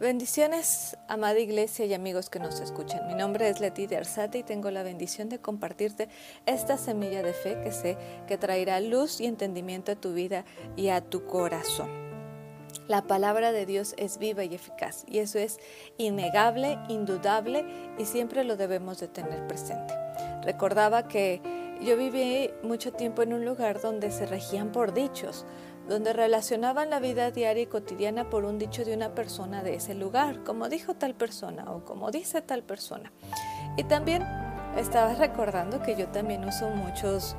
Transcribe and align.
Bendiciones, 0.00 0.96
amada 1.08 1.38
iglesia 1.40 1.84
y 1.84 1.92
amigos 1.92 2.30
que 2.30 2.38
nos 2.38 2.58
escuchan. 2.60 3.06
Mi 3.06 3.12
nombre 3.12 3.50
es 3.50 3.60
Leti 3.60 3.86
de 3.86 3.98
Arzate 3.98 4.38
y 4.38 4.42
tengo 4.42 4.70
la 4.70 4.82
bendición 4.82 5.28
de 5.28 5.40
compartirte 5.40 6.08
esta 6.46 6.78
semilla 6.78 7.22
de 7.22 7.34
fe 7.34 7.60
que 7.62 7.70
sé 7.70 7.98
que 8.26 8.38
traerá 8.38 8.80
luz 8.80 9.20
y 9.20 9.26
entendimiento 9.26 9.92
a 9.92 9.96
tu 9.96 10.14
vida 10.14 10.46
y 10.74 10.88
a 10.88 11.02
tu 11.02 11.26
corazón. 11.26 11.90
La 12.88 13.02
palabra 13.02 13.52
de 13.52 13.66
Dios 13.66 13.94
es 13.98 14.16
viva 14.16 14.42
y 14.42 14.54
eficaz 14.54 15.04
y 15.06 15.18
eso 15.18 15.38
es 15.38 15.58
innegable, 15.98 16.78
indudable 16.88 17.66
y 17.98 18.06
siempre 18.06 18.42
lo 18.44 18.56
debemos 18.56 19.00
de 19.00 19.08
tener 19.08 19.46
presente. 19.48 19.92
Recordaba 20.42 21.08
que 21.08 21.42
yo 21.82 21.98
viví 21.98 22.50
mucho 22.62 22.92
tiempo 22.92 23.22
en 23.22 23.34
un 23.34 23.44
lugar 23.44 23.80
donde 23.80 24.10
se 24.10 24.24
regían 24.24 24.72
por 24.72 24.94
dichos, 24.94 25.44
donde 25.88 26.12
relacionaban 26.12 26.90
la 26.90 27.00
vida 27.00 27.30
diaria 27.30 27.62
y 27.62 27.66
cotidiana 27.66 28.30
por 28.30 28.44
un 28.44 28.58
dicho 28.58 28.84
de 28.84 28.94
una 28.94 29.14
persona 29.14 29.62
de 29.62 29.74
ese 29.74 29.94
lugar, 29.94 30.44
como 30.44 30.68
dijo 30.68 30.94
tal 30.94 31.14
persona 31.14 31.70
o 31.70 31.84
como 31.84 32.10
dice 32.10 32.42
tal 32.42 32.62
persona. 32.62 33.12
Y 33.76 33.84
también 33.84 34.24
estaba 34.76 35.14
recordando 35.14 35.82
que 35.82 35.96
yo 35.96 36.08
también 36.08 36.44
uso 36.44 36.70
muchos, 36.70 37.36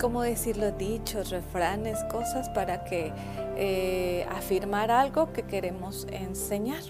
¿cómo 0.00 0.22
decirlo?, 0.22 0.72
dichos, 0.72 1.30
refranes, 1.30 2.02
cosas 2.04 2.48
para 2.48 2.84
que 2.84 3.12
eh, 3.56 4.26
afirmar 4.30 4.90
algo 4.90 5.32
que 5.32 5.44
queremos 5.44 6.06
enseñar. 6.10 6.82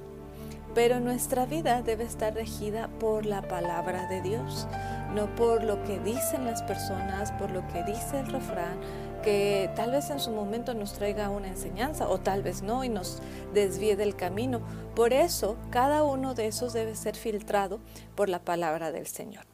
Pero 0.75 1.01
nuestra 1.01 1.47
vida 1.47 1.81
debe 1.81 2.05
estar 2.05 2.35
regida 2.35 2.89
por 3.01 3.25
la 3.25 3.41
palabra 3.41 4.07
de 4.09 4.21
Dios, 4.21 4.67
no 5.15 5.35
por 5.35 5.65
lo 5.65 5.83
que 5.85 5.99
dicen 6.01 6.45
las 6.45 6.63
personas, 6.63 7.33
por 7.33 7.51
lo 7.51 7.67
que 7.69 7.83
dice 7.85 8.21
el 8.21 8.27
refrán, 8.27 8.79
que 9.27 9.69
tal 9.75 9.91
vez 9.91 10.11
en 10.11 10.21
su 10.21 10.31
momento 10.31 10.73
nos 10.73 10.93
traiga 10.93 11.31
una 11.31 11.49
enseñanza 11.49 12.09
o 12.09 12.21
tal 12.21 12.45
vez 12.45 12.63
no 12.63 12.85
y 12.85 12.89
nos 12.89 13.21
desvíe 13.53 13.97
del 13.97 14.15
camino. 14.15 14.61
Por 14.95 15.13
eso, 15.13 15.57
cada 15.71 16.05
uno 16.05 16.35
de 16.35 16.47
esos 16.47 16.73
debe 16.73 16.95
ser 16.95 17.17
filtrado 17.17 17.81
por 18.15 18.29
la 18.29 18.39
palabra 18.39 18.93
del 18.93 19.09
Señor. 19.09 19.45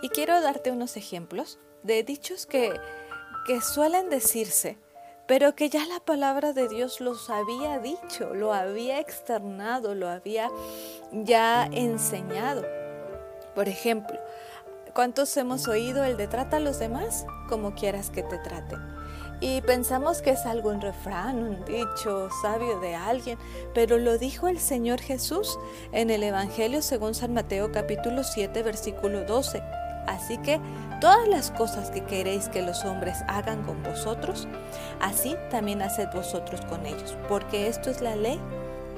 Y 0.00 0.08
quiero 0.08 0.40
darte 0.40 0.70
unos 0.70 0.96
ejemplos 0.96 1.58
de 1.82 2.02
dichos 2.02 2.46
que, 2.46 2.72
que 3.46 3.60
suelen 3.60 4.08
decirse, 4.08 4.78
pero 5.26 5.54
que 5.54 5.68
ya 5.68 5.84
la 5.84 6.00
palabra 6.00 6.54
de 6.54 6.66
Dios 6.66 7.02
los 7.02 7.28
había 7.28 7.78
dicho, 7.78 8.32
lo 8.32 8.54
había 8.54 9.00
externado, 9.00 9.94
lo 9.94 10.08
había 10.08 10.50
ya 11.12 11.68
enseñado. 11.70 12.64
Por 13.54 13.68
ejemplo, 13.68 14.18
¿cuántos 14.94 15.36
hemos 15.36 15.68
oído 15.68 16.04
el 16.04 16.16
de 16.16 16.26
trata 16.26 16.56
a 16.56 16.60
los 16.60 16.78
demás 16.78 17.26
como 17.50 17.74
quieras 17.74 18.08
que 18.08 18.22
te 18.22 18.38
traten? 18.38 18.99
Y 19.40 19.62
pensamos 19.62 20.20
que 20.20 20.30
es 20.30 20.44
algún 20.44 20.82
refrán, 20.82 21.42
un 21.42 21.64
dicho 21.64 22.28
sabio 22.42 22.78
de 22.78 22.94
alguien, 22.94 23.38
pero 23.72 23.96
lo 23.96 24.18
dijo 24.18 24.48
el 24.48 24.58
Señor 24.58 25.00
Jesús 25.00 25.58
en 25.92 26.10
el 26.10 26.22
Evangelio 26.22 26.82
según 26.82 27.14
San 27.14 27.32
Mateo 27.32 27.72
capítulo 27.72 28.22
7 28.22 28.62
versículo 28.62 29.24
12. 29.24 29.62
Así 30.06 30.36
que 30.38 30.60
todas 31.00 31.26
las 31.26 31.50
cosas 31.52 31.90
que 31.90 32.04
queréis 32.04 32.50
que 32.50 32.60
los 32.60 32.84
hombres 32.84 33.16
hagan 33.28 33.62
con 33.62 33.82
vosotros, 33.82 34.46
así 35.00 35.36
también 35.50 35.80
haced 35.80 36.08
vosotros 36.12 36.60
con 36.66 36.84
ellos, 36.84 37.16
porque 37.26 37.66
esto 37.68 37.88
es 37.88 38.02
la 38.02 38.16
ley 38.16 38.38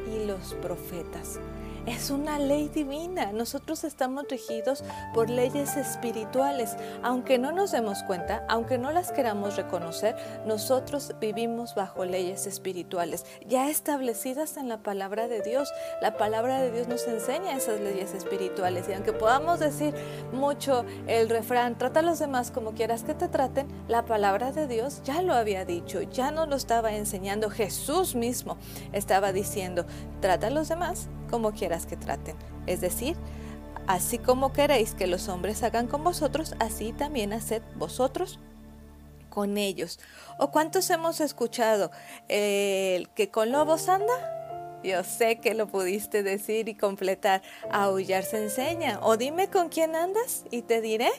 y 0.07 0.25
los 0.27 0.55
profetas. 0.55 1.39
Es 1.87 2.11
una 2.11 2.39
ley 2.39 2.69
divina. 2.69 3.33
Nosotros 3.33 3.83
estamos 3.83 4.27
regidos 4.31 4.85
por 5.13 5.29
leyes 5.29 5.77
espirituales. 5.77 6.77
Aunque 7.03 7.39
no 7.39 7.51
nos 7.51 7.73
demos 7.73 8.05
cuenta, 8.05 8.45
aunque 8.49 8.79
no 8.79 8.93
las 8.93 9.11
queramos 9.11 9.57
reconocer, 9.57 10.15
nosotros 10.47 11.13
vivimos 11.21 11.75
bajo 11.75 12.05
leyes 12.05 12.47
espirituales, 12.47 13.27
ya 13.49 13.69
establecidas 13.69 14.57
en 14.59 14.69
la 14.69 14.79
palabra 14.79 15.27
de 15.27 15.43
Dios. 15.43 15.73
La 16.01 16.17
palabra 16.17 16.61
de 16.61 16.71
Dios 16.71 16.87
nos 16.87 17.09
enseña 17.09 17.57
esas 17.57 17.81
leyes 17.81 18.15
espirituales. 18.15 18.89
Y 18.89 18.93
aunque 18.93 19.13
podamos 19.13 19.59
decir 19.59 19.93
mucho 20.33 20.85
el 21.09 21.29
refrán, 21.29 21.79
trata 21.79 21.99
a 21.99 22.05
los 22.05 22.21
demás 22.21 22.53
como 22.53 22.75
quieras 22.75 23.03
que 23.03 23.15
te 23.15 23.27
traten, 23.27 23.67
la 23.89 24.05
palabra 24.05 24.53
de 24.53 24.69
Dios 24.69 25.03
ya 25.03 25.21
lo 25.21 25.35
había 25.35 25.65
dicho, 25.65 26.01
ya 26.01 26.31
nos 26.31 26.48
lo 26.48 26.55
estaba 26.55 26.92
enseñando. 26.92 27.51
Jesús 27.51 28.15
mismo 28.15 28.57
estaba 28.92 29.33
diciendo, 29.33 29.85
trata 30.21 30.47
a 30.47 30.51
los 30.51 30.69
demás 30.69 31.09
como 31.33 31.53
quieras 31.53 31.87
que 31.87 31.97
traten. 31.97 32.37
Es 32.67 32.83
decir, 32.83 33.17
así 33.87 34.19
como 34.19 34.53
queréis 34.53 34.95
que 34.95 35.07
los 35.07 35.29
hombres 35.29 35.63
hagan 35.63 35.87
con 35.87 36.05
vosotros, 36.05 36.55
así 36.61 36.93
también 36.93 37.33
haced 37.33 37.63
vosotros 37.77 38.39
con 39.31 39.57
ellos. 39.57 39.98
¿O 40.39 40.51
cuántos 40.51 40.91
hemos 40.91 41.23
escuchado 41.23 41.91
el 42.29 43.09
que 43.09 43.31
con 43.31 43.51
lobos 43.51 43.89
anda? 43.89 44.13
Yo 44.85 45.03
sé 45.05 45.41
que 45.41 45.55
lo 45.55 45.69
pudiste 45.69 46.23
decir 46.23 46.69
y 46.69 46.75
completar. 46.75 47.41
Aullar 47.71 48.25
se 48.25 48.42
enseña. 48.42 49.01
O 49.01 49.17
dime 49.17 49.48
con 49.48 49.71
quién 49.71 49.97
andas 49.97 50.45
y 50.51 50.61
te 50.61 50.83
diré 50.83 51.11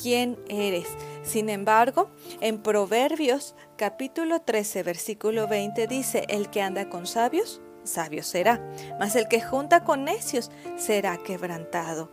quién 0.00 0.38
eres. 0.48 0.86
Sin 1.24 1.48
embargo, 1.48 2.10
en 2.40 2.62
Proverbios 2.62 3.56
capítulo 3.76 4.40
13, 4.40 4.84
versículo 4.84 5.48
20 5.48 5.88
dice, 5.88 6.26
el 6.28 6.48
que 6.48 6.62
anda 6.62 6.88
con 6.88 7.08
sabios, 7.08 7.60
sabio 7.84 8.22
será, 8.22 8.60
mas 8.98 9.16
el 9.16 9.28
que 9.28 9.40
junta 9.40 9.84
con 9.84 10.04
necios 10.04 10.50
será 10.76 11.16
quebrantado. 11.18 12.10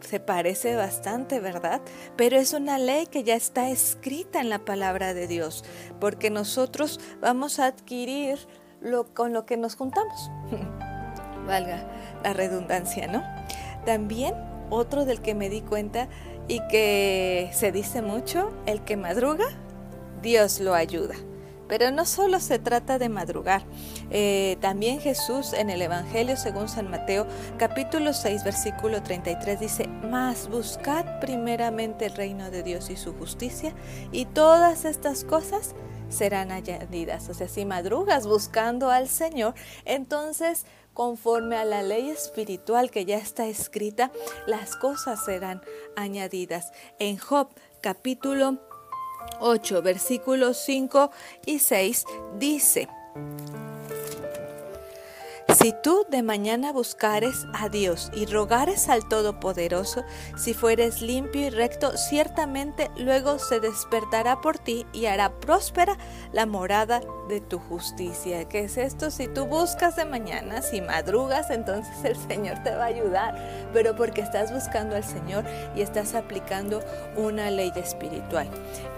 Se 0.00 0.18
parece 0.18 0.74
bastante, 0.74 1.38
¿verdad? 1.38 1.80
Pero 2.16 2.36
es 2.36 2.52
una 2.52 2.78
ley 2.78 3.06
que 3.06 3.22
ya 3.22 3.36
está 3.36 3.70
escrita 3.70 4.40
en 4.40 4.50
la 4.50 4.64
palabra 4.64 5.14
de 5.14 5.28
Dios, 5.28 5.64
porque 6.00 6.30
nosotros 6.30 6.98
vamos 7.20 7.60
a 7.60 7.66
adquirir 7.66 8.38
lo, 8.80 9.14
con 9.14 9.32
lo 9.32 9.46
que 9.46 9.56
nos 9.56 9.76
juntamos. 9.76 10.30
Valga 11.46 11.86
la 12.22 12.32
redundancia, 12.32 13.06
¿no? 13.06 13.22
También 13.84 14.34
otro 14.70 15.04
del 15.04 15.20
que 15.20 15.34
me 15.34 15.48
di 15.48 15.60
cuenta 15.60 16.08
y 16.48 16.60
que 16.68 17.50
se 17.52 17.72
dice 17.72 18.02
mucho, 18.02 18.52
el 18.66 18.82
que 18.82 18.96
madruga, 18.96 19.46
Dios 20.20 20.60
lo 20.60 20.74
ayuda. 20.74 21.14
Pero 21.72 21.90
no 21.90 22.04
solo 22.04 22.38
se 22.38 22.58
trata 22.58 22.98
de 22.98 23.08
madrugar, 23.08 23.64
eh, 24.10 24.58
también 24.60 25.00
Jesús 25.00 25.54
en 25.54 25.70
el 25.70 25.80
Evangelio 25.80 26.36
según 26.36 26.68
San 26.68 26.90
Mateo 26.90 27.26
capítulo 27.56 28.12
6 28.12 28.44
versículo 28.44 29.02
33 29.02 29.58
dice, 29.58 29.86
mas 29.86 30.50
buscad 30.50 31.18
primeramente 31.18 32.04
el 32.04 32.14
reino 32.14 32.50
de 32.50 32.62
Dios 32.62 32.90
y 32.90 32.98
su 32.98 33.14
justicia 33.14 33.72
y 34.12 34.26
todas 34.26 34.84
estas 34.84 35.24
cosas 35.24 35.74
serán 36.10 36.52
añadidas. 36.52 37.30
O 37.30 37.32
sea, 37.32 37.48
si 37.48 37.64
madrugas 37.64 38.26
buscando 38.26 38.90
al 38.90 39.08
Señor, 39.08 39.54
entonces 39.86 40.66
conforme 40.92 41.56
a 41.56 41.64
la 41.64 41.82
ley 41.82 42.10
espiritual 42.10 42.90
que 42.90 43.06
ya 43.06 43.16
está 43.16 43.46
escrita, 43.46 44.12
las 44.46 44.76
cosas 44.76 45.24
serán 45.24 45.62
añadidas. 45.96 46.70
En 46.98 47.16
Job 47.16 47.48
capítulo 47.80 48.58
8, 49.40 49.82
versículos 49.82 50.58
5 50.58 51.10
y 51.46 51.58
6 51.58 52.04
dice, 52.38 52.88
si 55.62 55.72
tú 55.80 56.04
de 56.10 56.24
mañana 56.24 56.72
buscares 56.72 57.46
a 57.54 57.68
Dios 57.68 58.10
y 58.12 58.26
rogares 58.26 58.88
al 58.88 59.08
Todopoderoso, 59.08 60.02
si 60.36 60.54
fueres 60.54 61.00
limpio 61.02 61.42
y 61.42 61.50
recto, 61.50 61.96
ciertamente 61.96 62.90
luego 62.96 63.38
se 63.38 63.60
despertará 63.60 64.40
por 64.40 64.58
ti 64.58 64.86
y 64.92 65.06
hará 65.06 65.38
próspera 65.38 65.96
la 66.32 66.46
morada 66.46 67.00
de 67.28 67.40
tu 67.40 67.60
justicia. 67.60 68.48
¿Qué 68.48 68.64
es 68.64 68.76
esto? 68.76 69.12
Si 69.12 69.28
tú 69.28 69.46
buscas 69.46 69.94
de 69.94 70.04
mañana, 70.04 70.62
si 70.62 70.80
madrugas, 70.80 71.48
entonces 71.50 71.94
el 72.04 72.16
Señor 72.16 72.60
te 72.64 72.74
va 72.74 72.82
a 72.82 72.86
ayudar, 72.86 73.70
pero 73.72 73.94
porque 73.94 74.20
estás 74.20 74.52
buscando 74.52 74.96
al 74.96 75.04
Señor 75.04 75.44
y 75.76 75.82
estás 75.82 76.16
aplicando 76.16 76.82
una 77.16 77.52
ley 77.52 77.70
espiritual. 77.76 78.48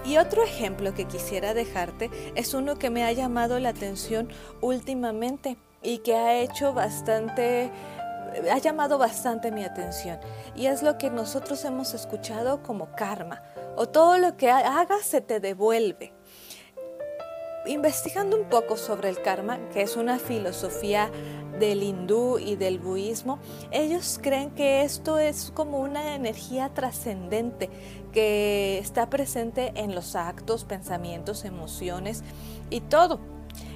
Y 0.06 0.16
otro 0.16 0.42
ejemplo 0.42 0.94
que 0.94 1.04
quisiera 1.04 1.52
dejarte 1.52 2.10
es 2.36 2.54
uno 2.54 2.76
que 2.76 2.88
me 2.88 3.04
ha 3.04 3.12
llamado 3.12 3.58
la 3.58 3.68
atención 3.68 4.30
últimamente 4.62 5.58
y 5.84 5.98
que 5.98 6.16
ha 6.16 6.40
hecho 6.40 6.72
bastante, 6.72 7.70
ha 8.50 8.58
llamado 8.58 8.98
bastante 8.98 9.52
mi 9.52 9.62
atención. 9.62 10.18
Y 10.56 10.66
es 10.66 10.82
lo 10.82 10.98
que 10.98 11.10
nosotros 11.10 11.64
hemos 11.64 11.94
escuchado 11.94 12.62
como 12.62 12.90
karma, 12.96 13.42
o 13.76 13.86
todo 13.86 14.18
lo 14.18 14.36
que 14.36 14.50
hagas 14.50 15.02
se 15.02 15.20
te 15.20 15.38
devuelve. 15.38 16.12
Investigando 17.66 18.36
un 18.36 18.48
poco 18.48 18.76
sobre 18.76 19.08
el 19.08 19.22
karma, 19.22 19.58
que 19.72 19.82
es 19.82 19.96
una 19.96 20.18
filosofía 20.18 21.10
del 21.58 21.82
hindú 21.82 22.38
y 22.38 22.56
del 22.56 22.78
budismo, 22.78 23.38
ellos 23.70 24.18
creen 24.20 24.50
que 24.50 24.82
esto 24.82 25.18
es 25.18 25.50
como 25.54 25.78
una 25.78 26.14
energía 26.14 26.70
trascendente 26.74 27.70
que 28.12 28.78
está 28.78 29.08
presente 29.08 29.72
en 29.76 29.94
los 29.94 30.16
actos, 30.16 30.64
pensamientos, 30.64 31.44
emociones 31.44 32.22
y 32.70 32.80
todo 32.80 33.33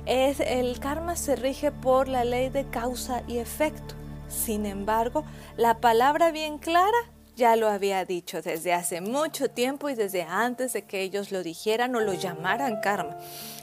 es, 0.09 0.41
el 0.41 0.81
karma 0.81 1.15
se 1.15 1.37
rige 1.37 1.71
por 1.71 2.09
la 2.09 2.25
ley 2.25 2.49
de 2.49 2.69
causa 2.69 3.23
y 3.29 3.39
efecto. 3.39 3.95
Sin 4.29 4.67
embargo, 4.67 5.25
la 5.57 5.81
palabra 5.81 6.33
bien 6.33 6.59
clara 6.59 6.99
ya 7.37 7.55
lo 7.55 7.69
había 7.69 8.05
dicho 8.05 8.43
desde 8.43 8.73
hace 8.73 9.01
mucho 9.01 9.49
tiempo 9.49 9.89
y 9.89 9.95
desde 9.95 10.23
antes 10.23 10.73
de 10.73 10.83
que 10.83 11.03
ellos 11.03 11.31
lo 11.31 11.45
dijeran 11.45 11.95
o 11.95 12.01
lo 12.01 12.13
llamaran 12.13 12.81
karma. 12.81 13.17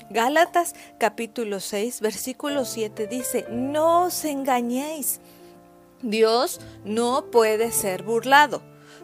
Gálatas 0.09 0.75
capítulo 0.97 1.59
6, 1.59 1.99
versículo 1.99 2.63
7 2.63 3.07
dice, 3.07 3.45
no 3.49 4.03
os 4.03 4.23
engañéis, 4.23 5.19
Dios 6.01 6.61
no 6.85 7.31
puede 7.31 7.71
ser 7.71 8.03
burlado, 8.03 8.61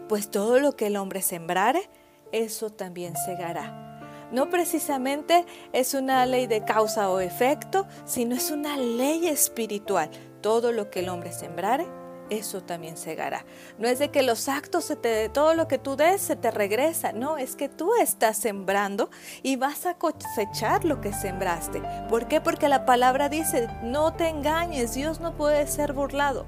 pues 0.07 0.31
todo 0.31 0.59
lo 0.59 0.75
que 0.75 0.87
el 0.87 0.95
hombre 0.95 1.21
sembrare, 1.21 1.89
eso 2.31 2.69
también 2.69 3.15
segará. 3.25 3.90
No 4.31 4.49
precisamente 4.49 5.45
es 5.73 5.93
una 5.93 6.25
ley 6.25 6.47
de 6.47 6.63
causa 6.63 7.09
o 7.09 7.19
efecto, 7.19 7.87
sino 8.05 8.35
es 8.35 8.51
una 8.51 8.77
ley 8.77 9.27
espiritual. 9.27 10.09
Todo 10.41 10.71
lo 10.71 10.89
que 10.89 11.01
el 11.01 11.09
hombre 11.09 11.33
sembrare, 11.33 11.85
eso 12.31 12.63
también 12.63 12.95
segará. 12.95 13.45
No 13.77 13.89
es 13.89 13.99
de 13.99 14.09
que 14.09 14.23
los 14.23 14.47
actos, 14.47 14.85
se 14.85 14.95
te, 14.95 15.27
todo 15.27 15.53
lo 15.53 15.67
que 15.67 15.77
tú 15.77 15.97
des 15.97 16.21
se 16.21 16.37
te 16.37 16.49
regresa, 16.49 17.11
no, 17.11 17.37
es 17.37 17.57
que 17.57 17.67
tú 17.67 17.91
estás 18.01 18.37
sembrando 18.37 19.09
y 19.43 19.57
vas 19.57 19.85
a 19.85 19.95
cosechar 19.95 20.85
lo 20.85 21.01
que 21.01 21.11
sembraste. 21.11 21.81
¿Por 22.07 22.29
qué? 22.29 22.39
Porque 22.39 22.69
la 22.69 22.85
palabra 22.85 23.27
dice, 23.27 23.67
no 23.83 24.13
te 24.13 24.29
engañes, 24.29 24.93
Dios 24.93 25.19
no 25.19 25.35
puede 25.35 25.67
ser 25.67 25.91
burlado. 25.91 26.45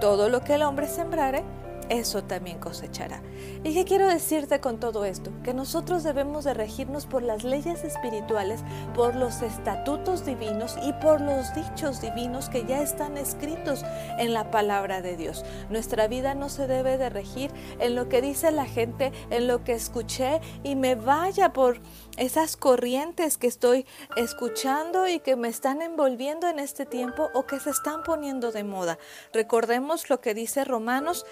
Todo 0.00 0.28
lo 0.28 0.42
que 0.42 0.54
el 0.54 0.62
hombre 0.62 0.88
sembrare, 0.88 1.42
eso 1.88 2.24
también 2.24 2.58
cosechará. 2.58 3.22
¿Y 3.64 3.74
qué 3.74 3.84
quiero 3.84 4.08
decirte 4.08 4.60
con 4.60 4.80
todo 4.80 5.04
esto? 5.04 5.32
Que 5.42 5.54
nosotros 5.54 6.02
debemos 6.02 6.44
de 6.44 6.54
regirnos 6.54 7.06
por 7.06 7.22
las 7.22 7.44
leyes 7.44 7.84
espirituales, 7.84 8.60
por 8.94 9.14
los 9.14 9.42
estatutos 9.42 10.24
divinos 10.24 10.76
y 10.82 10.92
por 10.94 11.20
los 11.20 11.54
dichos 11.54 12.00
divinos 12.00 12.48
que 12.48 12.64
ya 12.64 12.82
están 12.82 13.16
escritos 13.16 13.84
en 14.18 14.32
la 14.32 14.50
palabra 14.50 15.02
de 15.02 15.16
Dios. 15.16 15.44
Nuestra 15.70 16.08
vida 16.08 16.34
no 16.34 16.48
se 16.48 16.66
debe 16.66 16.98
de 16.98 17.10
regir 17.10 17.50
en 17.78 17.94
lo 17.94 18.08
que 18.08 18.22
dice 18.22 18.50
la 18.50 18.66
gente, 18.66 19.12
en 19.30 19.46
lo 19.46 19.64
que 19.64 19.72
escuché 19.72 20.40
y 20.62 20.76
me 20.76 20.94
vaya 20.94 21.52
por 21.52 21.80
esas 22.16 22.56
corrientes 22.56 23.36
que 23.36 23.46
estoy 23.46 23.86
escuchando 24.16 25.06
y 25.08 25.20
que 25.20 25.36
me 25.36 25.48
están 25.48 25.82
envolviendo 25.82 26.48
en 26.48 26.58
este 26.58 26.86
tiempo 26.86 27.28
o 27.34 27.46
que 27.46 27.60
se 27.60 27.70
están 27.70 28.02
poniendo 28.02 28.52
de 28.52 28.64
moda. 28.64 28.98
Recordemos 29.32 30.08
lo 30.10 30.20
que 30.20 30.34
dice 30.34 30.64
Romanos 30.64 31.26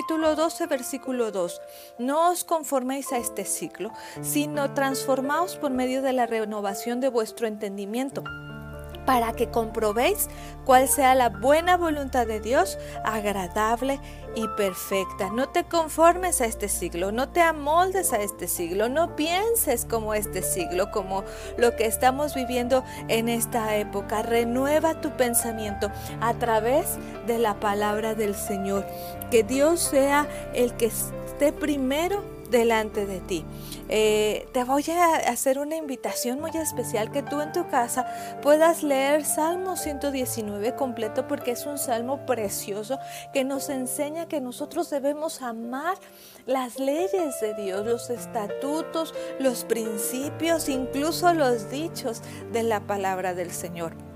capítulo 0.00 0.34
12 0.34 0.66
versículo 0.66 1.30
2. 1.30 1.60
No 1.98 2.30
os 2.30 2.42
conforméis 2.42 3.12
a 3.12 3.18
este 3.18 3.44
ciclo, 3.44 3.92
sino 4.22 4.72
transformaos 4.72 5.56
por 5.56 5.72
medio 5.72 6.00
de 6.00 6.14
la 6.14 6.24
renovación 6.24 7.00
de 7.00 7.10
vuestro 7.10 7.46
entendimiento 7.46 8.24
para 9.06 9.32
que 9.32 9.50
comprobéis 9.50 10.28
cuál 10.64 10.88
sea 10.88 11.14
la 11.14 11.28
buena 11.28 11.76
voluntad 11.76 12.26
de 12.26 12.40
Dios, 12.40 12.78
agradable 13.04 14.00
y 14.34 14.46
perfecta. 14.56 15.30
No 15.30 15.48
te 15.48 15.64
conformes 15.64 16.40
a 16.40 16.46
este 16.46 16.68
siglo, 16.68 17.12
no 17.12 17.28
te 17.30 17.40
amoldes 17.40 18.12
a 18.12 18.18
este 18.18 18.46
siglo, 18.46 18.88
no 18.88 19.16
pienses 19.16 19.84
como 19.84 20.14
este 20.14 20.42
siglo, 20.42 20.90
como 20.90 21.24
lo 21.56 21.74
que 21.76 21.86
estamos 21.86 22.34
viviendo 22.34 22.84
en 23.08 23.28
esta 23.28 23.76
época. 23.76 24.22
Renueva 24.22 25.00
tu 25.00 25.10
pensamiento 25.16 25.90
a 26.20 26.34
través 26.34 26.98
de 27.26 27.38
la 27.38 27.58
palabra 27.58 28.14
del 28.14 28.34
Señor. 28.34 28.86
Que 29.30 29.42
Dios 29.42 29.80
sea 29.80 30.26
el 30.54 30.74
que 30.74 30.86
esté 30.86 31.52
primero 31.52 32.39
delante 32.50 33.06
de 33.06 33.20
ti. 33.20 33.44
Eh, 33.88 34.48
te 34.52 34.64
voy 34.64 34.84
a 34.90 35.16
hacer 35.30 35.58
una 35.58 35.76
invitación 35.76 36.40
muy 36.40 36.50
especial 36.54 37.10
que 37.10 37.22
tú 37.22 37.40
en 37.40 37.52
tu 37.52 37.68
casa 37.68 38.06
puedas 38.42 38.82
leer 38.82 39.24
Salmo 39.24 39.76
119 39.76 40.74
completo 40.76 41.26
porque 41.26 41.52
es 41.52 41.66
un 41.66 41.78
salmo 41.78 42.24
precioso 42.26 42.98
que 43.32 43.44
nos 43.44 43.68
enseña 43.68 44.28
que 44.28 44.40
nosotros 44.40 44.90
debemos 44.90 45.42
amar 45.42 45.96
las 46.46 46.78
leyes 46.78 47.40
de 47.40 47.54
Dios, 47.54 47.84
los 47.84 48.10
estatutos, 48.10 49.14
los 49.38 49.64
principios, 49.64 50.68
incluso 50.68 51.32
los 51.34 51.70
dichos 51.70 52.22
de 52.52 52.62
la 52.62 52.80
palabra 52.80 53.34
del 53.34 53.50
Señor. 53.50 54.09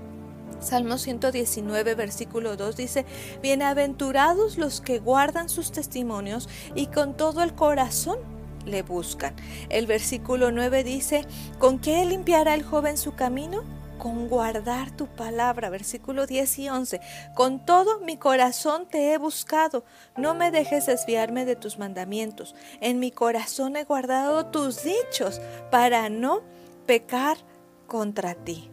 Salmo 0.59 0.97
119, 0.97 1.95
versículo 1.95 2.55
2 2.57 2.75
dice, 2.75 3.05
Bienaventurados 3.41 4.57
los 4.57 4.81
que 4.81 4.99
guardan 4.99 5.49
sus 5.49 5.71
testimonios 5.71 6.49
y 6.73 6.87
con 6.87 7.15
todo 7.15 7.43
el 7.43 7.53
corazón 7.53 8.17
le 8.65 8.81
buscan. 8.81 9.35
El 9.69 9.85
versículo 9.85 10.51
9 10.51 10.83
dice, 10.83 11.25
¿con 11.59 11.79
qué 11.79 12.03
limpiará 12.05 12.53
el 12.53 12.63
joven 12.63 12.97
su 12.97 13.13
camino? 13.15 13.63
Con 13.99 14.27
guardar 14.27 14.91
tu 14.91 15.07
palabra. 15.07 15.69
Versículo 15.69 16.25
10 16.25 16.59
y 16.59 16.69
11. 16.69 17.01
Con 17.33 17.65
todo 17.65 17.99
mi 17.99 18.17
corazón 18.17 18.87
te 18.87 19.13
he 19.13 19.17
buscado. 19.17 19.85
No 20.17 20.35
me 20.35 20.51
dejes 20.51 20.87
desviarme 20.87 21.45
de 21.45 21.55
tus 21.55 21.77
mandamientos. 21.79 22.55
En 22.81 22.99
mi 22.99 23.11
corazón 23.11 23.77
he 23.77 23.83
guardado 23.83 24.47
tus 24.47 24.83
dichos 24.83 25.39
para 25.71 26.09
no 26.09 26.41
pecar 26.85 27.37
contra 27.87 28.35
ti. 28.35 28.69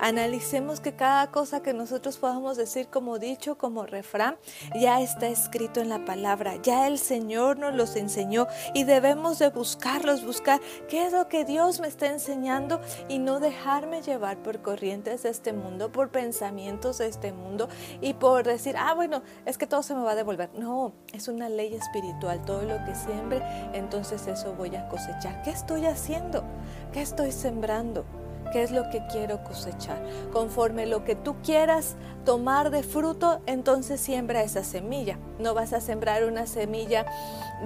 Analicemos 0.00 0.80
que 0.80 0.94
cada 0.94 1.30
cosa 1.30 1.62
que 1.62 1.74
nosotros 1.74 2.18
podamos 2.18 2.56
decir 2.56 2.88
como 2.88 3.18
dicho, 3.18 3.58
como 3.58 3.84
refrán, 3.86 4.36
ya 4.80 5.00
está 5.00 5.28
escrito 5.28 5.80
en 5.80 5.88
la 5.88 6.04
palabra. 6.04 6.56
Ya 6.62 6.86
el 6.86 6.98
Señor 6.98 7.58
nos 7.58 7.74
los 7.74 7.96
enseñó 7.96 8.46
y 8.74 8.84
debemos 8.84 9.38
de 9.38 9.50
buscarlos, 9.50 10.24
buscar 10.24 10.60
qué 10.88 11.06
es 11.06 11.12
lo 11.12 11.28
que 11.28 11.44
Dios 11.44 11.80
me 11.80 11.88
está 11.88 12.06
enseñando 12.06 12.80
y 13.08 13.18
no 13.18 13.40
dejarme 13.40 14.02
llevar 14.02 14.42
por 14.42 14.62
corrientes 14.62 15.22
de 15.22 15.30
este 15.30 15.52
mundo, 15.52 15.90
por 15.90 16.10
pensamientos 16.10 16.98
de 16.98 17.08
este 17.08 17.32
mundo 17.32 17.68
y 18.00 18.14
por 18.14 18.44
decir, 18.44 18.76
ah, 18.78 18.94
bueno, 18.94 19.22
es 19.46 19.58
que 19.58 19.66
todo 19.66 19.82
se 19.82 19.94
me 19.94 20.02
va 20.02 20.12
a 20.12 20.16
devolver. 20.16 20.50
No, 20.54 20.92
es 21.12 21.28
una 21.28 21.48
ley 21.48 21.74
espiritual. 21.74 22.44
Todo 22.44 22.62
lo 22.62 22.84
que 22.84 22.94
siembre, 22.94 23.42
entonces 23.72 24.26
eso 24.26 24.54
voy 24.54 24.74
a 24.76 24.88
cosechar. 24.88 25.42
¿Qué 25.42 25.50
estoy 25.50 25.86
haciendo? 25.86 26.44
¿Qué 26.92 27.02
estoy 27.02 27.32
sembrando? 27.32 28.04
Qué 28.50 28.62
es 28.62 28.70
lo 28.70 28.88
que 28.90 29.06
quiero 29.06 29.42
cosechar. 29.44 29.98
Conforme 30.32 30.86
lo 30.86 31.04
que 31.04 31.14
tú 31.14 31.36
quieras 31.42 31.96
tomar 32.24 32.70
de 32.70 32.82
fruto, 32.82 33.40
entonces 33.46 34.00
siembra 34.00 34.42
esa 34.42 34.64
semilla. 34.64 35.18
No 35.38 35.54
vas 35.54 35.72
a 35.72 35.80
sembrar 35.80 36.24
una 36.24 36.46
semilla 36.46 37.06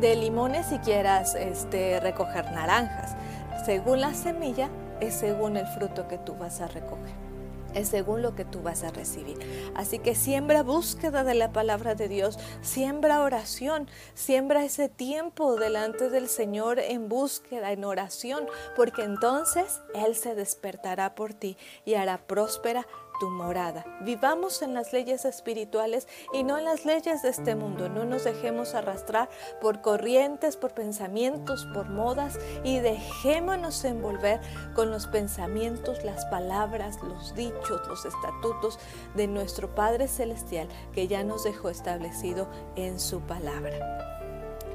de 0.01 0.17
limones 0.17 0.67
si 0.67 0.79
quieras 0.79 1.35
este, 1.35 2.01
recoger 2.01 2.51
naranjas. 2.53 3.17
Según 3.65 4.01
la 4.01 4.15
semilla, 4.15 4.69
es 5.01 5.15
según 5.15 5.57
el 5.57 5.67
fruto 5.67 6.07
que 6.07 6.19
tú 6.19 6.35
vas 6.39 6.61
a 6.61 6.69
recoger 6.69 7.32
es 7.75 7.89
según 7.89 8.23
lo 8.23 8.35
que 8.35 8.45
tú 8.45 8.63
vas 8.63 8.85
a 8.85 8.91
recibir. 8.91 9.39
Así 9.75 9.99
que 9.99 10.15
siembra 10.15 10.63
búsqueda 10.63 11.25
de 11.25 11.35
la 11.35 11.53
palabra 11.53 11.95
de 11.95 12.09
Dios, 12.09 12.39
siembra 12.61 13.23
oración, 13.23 13.89
siembra 14.15 14.65
ese 14.65 14.89
tiempo 14.89 15.57
delante 15.57 16.11
del 16.11 16.29
Señor 16.29 16.79
en 16.79 17.09
búsqueda, 17.09 17.73
en 17.73 17.85
oración, 17.85 18.47
porque 18.77 19.03
entonces 19.03 19.81
Él 19.95 20.15
se 20.15 20.35
despertará 20.35 21.15
por 21.15 21.35
ti 21.35 21.57
y 21.85 21.95
hará 21.95 22.19
próspera 22.27 22.87
tu 23.21 23.31
morada. 23.31 23.85
Vivamos 24.01 24.63
en 24.63 24.75
las 24.75 24.93
leyes 24.93 25.25
espirituales 25.25 26.09
y 26.33 26.45
no 26.45 26.59
en 26.59 26.65
las 26.65 26.85
leyes 26.85 27.23
de 27.23 27.31
este 27.31 27.55
mundo. 27.55 27.89
No 27.89 28.05
nos 28.05 28.25
dejemos 28.25 28.75
arrastrar 28.75 29.29
por 29.61 29.81
corrientes, 29.81 30.57
por 30.57 30.73
pensamientos, 30.73 31.67
por 31.73 31.89
modas 31.89 32.39
y 32.65 32.79
dejémonos 32.81 33.85
envolver 33.85 34.41
con 34.75 34.91
los 34.91 35.07
pensamientos, 35.07 36.05
las 36.05 36.25
palabras, 36.27 36.99
los 37.03 37.35
dichos, 37.35 37.87
los 37.89 38.05
estatutos 38.05 38.79
de 39.15 39.27
nuestro 39.27 39.75
Padre 39.75 40.09
Celestial 40.09 40.69
que 40.93 41.09
ya 41.09 41.25
nos 41.25 41.45
dejó 41.45 41.71
establecido 41.71 42.49
en 42.77 43.01
su 43.01 43.21
palabra. 43.21 44.13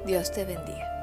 Dios 0.06 0.30
te 0.32 0.44
bendiga. 0.44 0.97